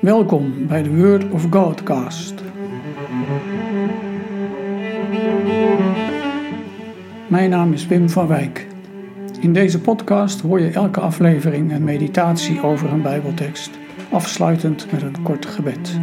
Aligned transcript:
Welkom 0.00 0.66
bij 0.66 0.82
de 0.82 0.96
Word 0.96 1.30
of 1.30 1.46
Godcast. 1.50 2.34
Mijn 7.28 7.50
naam 7.50 7.72
is 7.72 7.86
Wim 7.86 8.10
van 8.10 8.26
Wijk. 8.26 8.66
In 9.40 9.52
deze 9.52 9.80
podcast 9.80 10.40
hoor 10.40 10.60
je 10.60 10.70
elke 10.70 11.00
aflevering 11.00 11.72
een 11.72 11.84
meditatie 11.84 12.62
over 12.62 12.92
een 12.92 13.02
Bijbeltekst, 13.02 13.70
afsluitend 14.10 14.92
met 14.92 15.02
een 15.02 15.22
kort 15.22 15.46
gebed. 15.46 15.98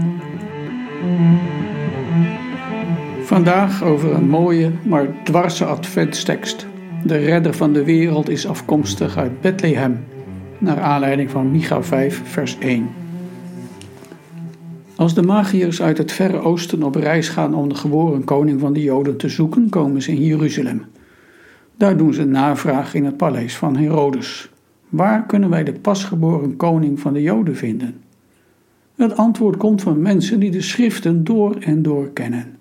Vandaag 3.22 3.84
over 3.84 4.14
een 4.14 4.30
mooie, 4.30 4.72
maar 4.84 5.24
dwarse 5.24 5.66
adventstekst. 5.66 6.68
De 7.04 7.18
redder 7.18 7.54
van 7.54 7.74
de 7.74 7.84
wereld 7.84 8.30
is 8.30 8.48
afkomstig 8.48 9.18
uit 9.18 9.42
Bethlehem, 9.42 10.06
naar 10.58 10.80
aanleiding 10.80 11.30
van 11.30 11.52
Micha 11.52 11.84
5, 11.84 12.22
vers 12.26 12.58
1. 12.60 13.04
Als 14.96 15.14
de 15.14 15.22
magiërs 15.22 15.82
uit 15.82 15.98
het 15.98 16.12
Verre 16.12 16.40
Oosten 16.40 16.84
op 16.84 16.96
reis 16.96 17.30
gaan 17.30 17.54
om 17.54 17.70
de 17.70 17.76
geboren 17.76 18.24
koning 18.24 18.60
van 18.60 18.74
de 18.74 18.82
Joden 18.82 19.18
te 19.18 19.30
zoeken, 19.30 19.70
komen 19.70 20.02
ze 20.02 20.12
in 20.12 20.24
Jeruzalem. 20.24 20.84
Daar 21.78 21.98
doen 21.98 22.14
ze 22.14 22.26
navraag 22.26 22.94
in 22.94 23.06
het 23.06 23.18
paleis 23.18 23.58
van 23.58 23.76
Herodes. 23.76 24.50
Waar 24.90 25.26
kunnen 25.26 25.50
wij 25.50 25.64
de 25.64 25.74
pasgeboren 25.74 26.56
koning 26.56 27.00
van 27.00 27.14
de 27.14 27.22
Joden 27.22 27.56
vinden? 27.56 27.96
Het 28.96 29.18
antwoord 29.18 29.58
komt 29.58 29.82
van 29.82 30.02
mensen 30.02 30.40
die 30.40 30.52
de 30.52 30.62
schriften 30.62 31.24
door 31.24 31.56
en 31.60 31.82
door 31.82 32.10
kennen. 32.10 32.56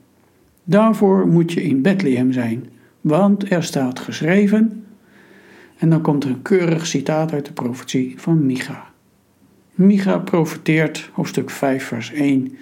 Daarvoor 0.65 1.27
moet 1.27 1.53
je 1.53 1.63
in 1.63 1.83
Bethlehem 1.83 2.33
zijn, 2.33 2.65
want 3.01 3.51
er 3.51 3.63
staat 3.63 3.99
geschreven. 3.99 4.85
En 5.79 5.91
dan 5.91 6.01
komt 6.01 6.25
er 6.25 6.31
een 6.31 6.43
keurig 6.43 6.87
citaat 6.87 7.33
uit 7.33 7.47
de 7.47 7.53
profetie 7.53 8.15
van 8.17 8.47
Micha. 8.47 8.93
Micha 9.75 10.19
profeteert, 10.19 11.11
hoofdstuk 11.13 11.51
5, 11.51 11.85
vers 11.85 12.13
1. 12.13 12.57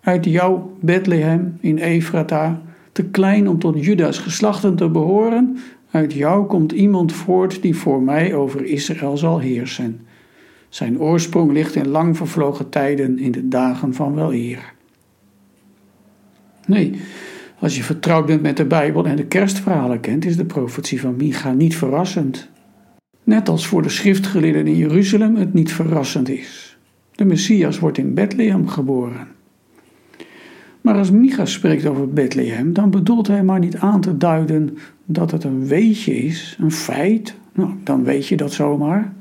Uit 0.00 0.24
jou, 0.24 0.60
Bethlehem 0.80 1.58
in 1.60 1.78
Efrata, 1.78 2.62
te 2.92 3.04
klein 3.04 3.48
om 3.48 3.58
tot 3.58 3.84
Judas 3.84 4.18
geslachten 4.18 4.76
te 4.76 4.88
behoren, 4.88 5.58
uit 5.90 6.12
jou 6.12 6.46
komt 6.46 6.72
iemand 6.72 7.12
voort 7.12 7.62
die 7.62 7.76
voor 7.76 8.02
mij 8.02 8.34
over 8.34 8.64
Israël 8.64 9.16
zal 9.16 9.38
heersen. 9.38 10.06
Zijn 10.68 11.00
oorsprong 11.00 11.52
ligt 11.52 11.74
in 11.74 11.88
lang 11.88 12.16
vervlogen 12.16 12.68
tijden 12.68 13.18
in 13.18 13.32
de 13.32 13.48
dagen 13.48 13.94
van 13.94 14.14
weleer. 14.14 14.72
Nee, 16.66 17.00
als 17.58 17.76
je 17.76 17.82
vertrouwd 17.82 18.26
bent 18.26 18.42
met 18.42 18.56
de 18.56 18.64
Bijbel 18.64 19.06
en 19.06 19.16
de 19.16 19.26
kerstverhalen 19.26 20.00
kent, 20.00 20.24
is 20.24 20.36
de 20.36 20.44
profetie 20.44 21.00
van 21.00 21.16
Micha 21.16 21.52
niet 21.52 21.76
verrassend. 21.76 22.48
Net 23.28 23.48
als 23.48 23.66
voor 23.66 23.82
de 23.82 23.88
schriftgeleerden 23.88 24.66
in 24.66 24.76
Jeruzalem 24.76 25.36
het 25.36 25.54
niet 25.54 25.72
verrassend 25.72 26.28
is. 26.28 26.78
De 27.12 27.24
Messias 27.24 27.78
wordt 27.78 27.98
in 27.98 28.14
Bethlehem 28.14 28.68
geboren. 28.68 29.28
Maar 30.80 30.94
als 30.94 31.10
Micha 31.10 31.44
spreekt 31.44 31.86
over 31.86 32.08
Bethlehem, 32.08 32.72
dan 32.72 32.90
bedoelt 32.90 33.26
hij 33.26 33.42
maar 33.42 33.58
niet 33.58 33.76
aan 33.76 34.00
te 34.00 34.16
duiden 34.16 34.78
dat 35.04 35.30
het 35.30 35.44
een 35.44 35.66
weetje 35.66 36.16
is, 36.16 36.56
een 36.60 36.72
feit. 36.72 37.34
Nou, 37.52 37.70
dan 37.82 38.04
weet 38.04 38.26
je 38.26 38.36
dat 38.36 38.52
zomaar. 38.52 39.12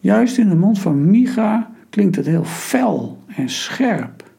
Juist 0.00 0.38
in 0.38 0.48
de 0.48 0.56
mond 0.56 0.78
van 0.78 1.10
Micha 1.10 1.70
klinkt 1.90 2.16
het 2.16 2.26
heel 2.26 2.44
fel 2.44 3.22
en 3.26 3.48
scherp. 3.48 4.30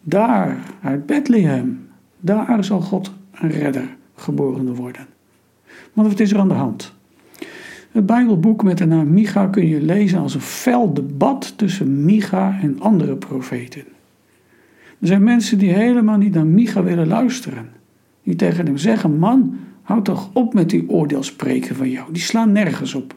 Daar, 0.00 0.58
uit 0.82 1.06
Bethlehem, 1.06 1.88
daar 2.20 2.64
zal 2.64 2.80
God 2.80 3.12
een 3.32 3.50
redder 3.50 3.96
geboren 4.14 4.74
worden. 4.74 5.06
Want 5.92 6.08
wat 6.08 6.20
is 6.20 6.32
er 6.32 6.38
aan 6.38 6.48
de 6.48 6.54
hand? 6.54 6.94
Het 7.94 8.06
Bijbelboek 8.06 8.62
met 8.62 8.78
de 8.78 8.86
naam 8.86 9.12
Micha 9.12 9.46
kun 9.46 9.66
je 9.66 9.82
lezen 9.82 10.18
als 10.18 10.34
een 10.34 10.40
fel 10.40 10.94
debat 10.94 11.58
tussen 11.58 12.04
Micha 12.04 12.58
en 12.62 12.80
andere 12.80 13.16
profeten. 13.16 13.84
Er 15.00 15.06
zijn 15.06 15.22
mensen 15.22 15.58
die 15.58 15.72
helemaal 15.72 16.16
niet 16.16 16.34
naar 16.34 16.46
Micha 16.46 16.82
willen 16.82 17.06
luisteren. 17.06 17.68
Die 18.22 18.36
tegen 18.36 18.66
hem 18.66 18.76
zeggen: 18.76 19.18
Man, 19.18 19.56
houd 19.82 20.04
toch 20.04 20.30
op 20.32 20.54
met 20.54 20.70
die 20.70 20.88
oordeelspreken 20.88 21.76
van 21.76 21.90
jou. 21.90 22.12
Die 22.12 22.22
slaan 22.22 22.52
nergens 22.52 22.94
op. 22.94 23.14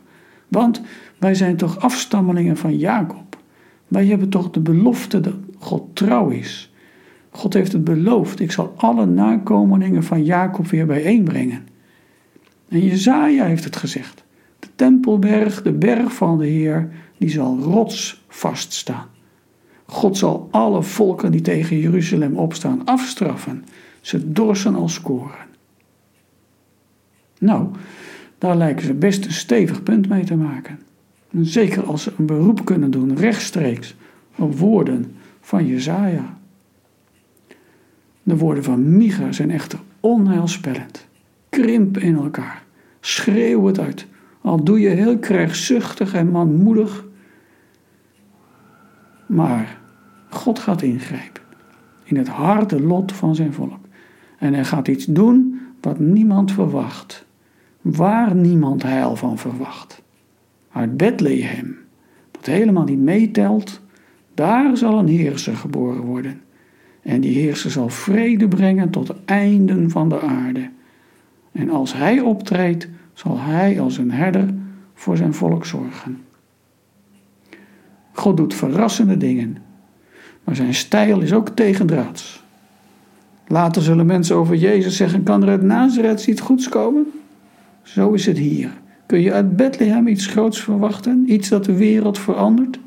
Want 0.47 0.81
wij 1.17 1.35
zijn 1.35 1.55
toch 1.55 1.79
afstammelingen 1.79 2.57
van 2.57 2.77
Jacob. 2.77 3.37
Wij 3.87 4.05
hebben 4.05 4.29
toch 4.29 4.49
de 4.49 4.59
belofte 4.59 5.19
dat 5.19 5.35
God 5.57 5.83
trouw 5.95 6.29
is. 6.29 6.73
God 7.29 7.53
heeft 7.53 7.71
het 7.71 7.83
beloofd: 7.83 8.39
ik 8.39 8.51
zal 8.51 8.73
alle 8.75 9.05
nakomelingen 9.05 10.03
van 10.03 10.23
Jacob 10.23 10.67
weer 10.67 10.85
bijeenbrengen. 10.85 11.67
En 12.69 12.79
Jezaja 12.79 13.45
heeft 13.45 13.63
het 13.63 13.75
gezegd. 13.75 14.25
Tempelberg, 14.77 15.61
de 15.61 15.71
berg 15.71 16.13
van 16.13 16.37
de 16.37 16.45
Heer, 16.45 16.89
die 17.17 17.29
zal 17.29 17.59
rotsvast 17.59 18.73
staan. 18.73 19.05
God 19.85 20.17
zal 20.17 20.47
alle 20.51 20.83
volken 20.83 21.31
die 21.31 21.41
tegen 21.41 21.79
Jeruzalem 21.79 22.37
opstaan 22.37 22.85
afstraffen. 22.85 23.65
Ze 24.01 24.31
dorsen 24.31 24.75
als 24.75 25.01
koren. 25.01 25.45
Nou, 27.39 27.67
daar 28.37 28.57
lijken 28.57 28.85
ze 28.85 28.93
best 28.93 29.25
een 29.25 29.31
stevig 29.31 29.83
punt 29.83 30.09
mee 30.09 30.23
te 30.23 30.35
maken. 30.35 30.79
En 31.31 31.45
zeker 31.45 31.83
als 31.83 32.03
ze 32.03 32.11
een 32.17 32.25
beroep 32.25 32.65
kunnen 32.65 32.91
doen 32.91 33.15
rechtstreeks 33.15 33.95
op 34.35 34.57
woorden 34.57 35.15
van 35.41 35.67
Jezaja. 35.67 36.37
De 38.23 38.37
woorden 38.37 38.63
van 38.63 38.97
Micha 38.97 39.31
zijn 39.31 39.51
echter 39.51 39.79
onheilspellend. 39.99 41.07
Krimp 41.49 41.97
in 41.97 42.15
elkaar. 42.15 42.63
Schreeuw 42.99 43.65
het 43.65 43.79
uit. 43.79 44.07
Al 44.41 44.63
doe 44.63 44.79
je 44.79 44.89
heel 44.89 45.17
krijgzuchtig 45.17 46.13
en 46.13 46.31
manmoedig. 46.31 47.05
Maar 49.25 49.79
God 50.29 50.59
gaat 50.59 50.81
ingrijpen 50.81 51.41
in 52.03 52.17
het 52.17 52.27
harde 52.27 52.81
lot 52.81 53.11
van 53.11 53.35
zijn 53.35 53.53
volk. 53.53 53.79
En 54.37 54.53
hij 54.53 54.65
gaat 54.65 54.87
iets 54.87 55.05
doen 55.05 55.59
wat 55.81 55.99
niemand 55.99 56.51
verwacht. 56.51 57.25
Waar 57.81 58.35
niemand 58.35 58.83
heil 58.83 59.15
van 59.15 59.37
verwacht. 59.37 60.01
Uit 60.71 60.97
Bethlehem, 60.97 61.77
dat 62.31 62.45
helemaal 62.45 62.83
niet 62.83 62.99
meetelt, 62.99 63.81
daar 64.33 64.77
zal 64.77 64.99
een 64.99 65.07
heerser 65.07 65.55
geboren 65.55 66.01
worden. 66.01 66.41
En 67.01 67.21
die 67.21 67.33
heerser 67.39 67.71
zal 67.71 67.89
vrede 67.89 68.47
brengen 68.47 68.89
tot 68.89 69.07
de 69.07 69.15
einden 69.25 69.89
van 69.89 70.09
de 70.09 70.21
aarde. 70.21 70.69
En 71.51 71.69
als 71.69 71.93
hij 71.93 72.19
optreedt, 72.19 72.89
zal 73.17 73.39
hij 73.39 73.79
als 73.81 73.97
een 73.97 74.11
herder 74.11 74.53
voor 74.93 75.17
zijn 75.17 75.33
volk 75.33 75.65
zorgen. 75.65 76.21
God 78.11 78.37
doet 78.37 78.53
verrassende 78.53 79.17
dingen, 79.17 79.57
maar 80.43 80.55
zijn 80.55 80.73
stijl 80.73 81.21
is 81.21 81.33
ook 81.33 81.49
tegendraads. 81.49 82.43
Later 83.47 83.81
zullen 83.81 84.05
mensen 84.05 84.35
over 84.35 84.55
Jezus 84.55 84.95
zeggen: 84.95 85.23
kan 85.23 85.43
er 85.43 85.49
uit 85.49 85.61
Nazareth 85.61 86.27
iets 86.27 86.41
goeds 86.41 86.69
komen? 86.69 87.05
Zo 87.83 88.11
is 88.11 88.25
het 88.25 88.37
hier. 88.37 88.71
Kun 89.05 89.21
je 89.21 89.33
uit 89.33 89.55
Bethlehem 89.55 90.07
iets 90.07 90.25
groots 90.25 90.61
verwachten? 90.61 91.23
Iets 91.27 91.49
dat 91.49 91.65
de 91.65 91.75
wereld 91.75 92.19
verandert? 92.19 92.79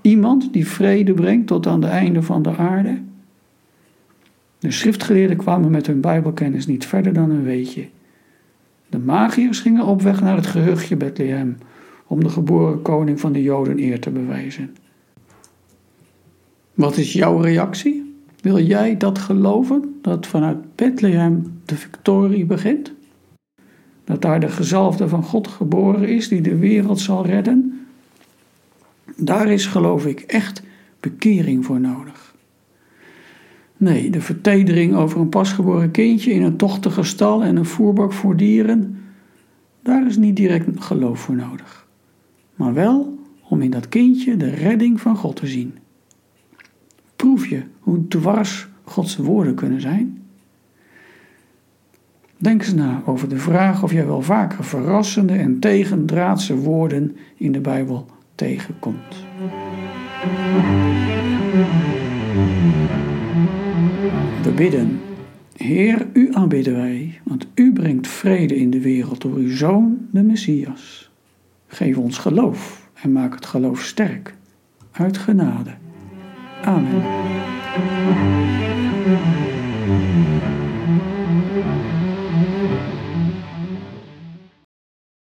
Iemand 0.00 0.52
die 0.52 0.66
vrede 0.66 1.12
brengt 1.12 1.46
tot 1.46 1.66
aan 1.66 1.80
de 1.80 1.86
einde 1.86 2.22
van 2.22 2.42
de 2.42 2.56
aarde? 2.56 2.98
De 4.58 4.70
schriftgeleerden 4.70 5.36
kwamen 5.36 5.70
met 5.70 5.86
hun 5.86 6.00
Bijbelkennis 6.00 6.66
niet 6.66 6.86
verder 6.86 7.12
dan 7.12 7.30
een 7.30 7.44
weetje. 7.44 7.88
De 8.88 8.98
magiërs 8.98 9.60
gingen 9.60 9.84
op 9.84 10.02
weg 10.02 10.20
naar 10.20 10.36
het 10.36 10.46
gehuchtje 10.46 10.96
Bethlehem 10.96 11.56
om 12.06 12.22
de 12.22 12.28
geboren 12.28 12.82
koning 12.82 13.20
van 13.20 13.32
de 13.32 13.42
Joden 13.42 13.78
eer 13.78 14.00
te 14.00 14.10
bewijzen. 14.10 14.76
Wat 16.74 16.96
is 16.96 17.12
jouw 17.12 17.40
reactie? 17.40 18.14
Wil 18.40 18.60
jij 18.60 18.96
dat 18.96 19.18
geloven, 19.18 19.98
dat 20.02 20.26
vanuit 20.26 20.74
Bethlehem 20.74 21.60
de 21.64 21.76
victorie 21.76 22.44
begint? 22.44 22.92
Dat 24.04 24.22
daar 24.22 24.40
de 24.40 24.48
gezalfde 24.48 25.08
van 25.08 25.22
God 25.22 25.48
geboren 25.48 26.08
is 26.08 26.28
die 26.28 26.40
de 26.40 26.56
wereld 26.56 27.00
zal 27.00 27.26
redden? 27.26 27.86
Daar 29.16 29.48
is, 29.48 29.66
geloof 29.66 30.06
ik, 30.06 30.20
echt 30.20 30.62
bekering 31.00 31.64
voor 31.64 31.80
nodig. 31.80 32.34
Nee, 33.76 34.10
de 34.10 34.20
vertedering 34.20 34.94
over 34.94 35.20
een 35.20 35.28
pasgeboren 35.28 35.90
kindje 35.90 36.32
in 36.32 36.42
een 36.42 36.56
tochtige 36.56 37.02
stal 37.02 37.44
en 37.44 37.56
een 37.56 37.64
voerbak 37.64 38.12
voor 38.12 38.36
dieren, 38.36 38.98
daar 39.82 40.06
is 40.06 40.16
niet 40.16 40.36
direct 40.36 40.84
geloof 40.84 41.20
voor 41.20 41.34
nodig. 41.34 41.86
Maar 42.54 42.74
wel 42.74 43.18
om 43.48 43.62
in 43.62 43.70
dat 43.70 43.88
kindje 43.88 44.36
de 44.36 44.50
redding 44.50 45.00
van 45.00 45.16
God 45.16 45.36
te 45.36 45.46
zien. 45.46 45.74
Proef 47.16 47.46
je 47.46 47.62
hoe 47.80 48.08
dwars 48.08 48.68
Gods 48.84 49.16
woorden 49.16 49.54
kunnen 49.54 49.80
zijn? 49.80 50.22
Denk 52.36 52.62
eens 52.62 52.74
na 52.74 53.02
over 53.06 53.28
de 53.28 53.38
vraag 53.38 53.82
of 53.82 53.92
jij 53.92 54.06
wel 54.06 54.22
vaker 54.22 54.64
verrassende 54.64 55.34
en 55.34 55.58
tegendraadse 55.58 56.56
woorden 56.56 57.16
in 57.36 57.52
de 57.52 57.60
Bijbel 57.60 58.06
tegenkomt. 58.34 59.24
Bidden. 64.56 65.00
Heer, 65.56 66.06
u 66.12 66.34
aanbidden 66.34 66.76
wij, 66.76 67.20
want 67.24 67.46
u 67.54 67.72
brengt 67.72 68.08
vrede 68.08 68.56
in 68.56 68.70
de 68.70 68.80
wereld 68.80 69.20
door 69.20 69.34
uw 69.34 69.56
Zoon, 69.56 70.08
de 70.10 70.22
Messias. 70.22 71.10
Geef 71.66 71.96
ons 71.96 72.18
geloof 72.18 72.88
en 73.02 73.12
maak 73.12 73.34
het 73.34 73.46
geloof 73.46 73.82
sterk, 73.82 74.34
uit 74.90 75.18
genade. 75.18 75.74
Amen. 76.62 77.02